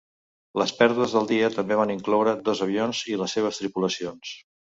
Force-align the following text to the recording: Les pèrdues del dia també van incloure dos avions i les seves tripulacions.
Les 0.59 0.71
pèrdues 0.77 1.11
del 1.17 1.27
dia 1.31 1.49
també 1.57 1.77
van 1.81 1.93
incloure 1.97 2.35
dos 2.49 2.63
avions 2.67 3.03
i 3.13 3.17
les 3.25 3.39
seves 3.39 3.61
tripulacions. 3.63 4.35